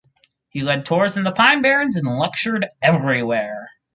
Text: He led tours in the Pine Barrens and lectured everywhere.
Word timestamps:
He 0.49 0.63
led 0.63 0.87
tours 0.87 1.15
in 1.15 1.23
the 1.23 1.31
Pine 1.31 1.61
Barrens 1.61 1.95
and 1.95 2.07
lectured 2.17 2.65
everywhere. 2.81 3.69